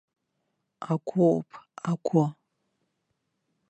[0.91, 1.49] Агәоуп,
[1.89, 2.25] агәы!